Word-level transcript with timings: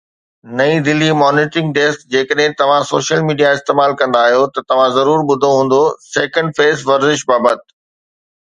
نئين 0.59 0.79
Delhi 0.85 1.09
monitoring 1.21 1.67
desk 1.77 2.05
جيڪڏهن 2.15 2.55
توهان 2.61 2.87
سوشل 2.93 3.21
ميڊيا 3.27 3.51
استعمال 3.57 3.93
ڪندا 4.01 4.23
آهيو 4.31 4.49
ته 4.57 4.67
توهان 4.71 4.97
ضرور 4.97 5.23
ٻڌو 5.29 5.53
هوندو 5.59 5.83
سيڪنڊ 6.11 6.59
فيس 6.61 6.83
ورزش 6.91 7.29
بابت 7.35 7.67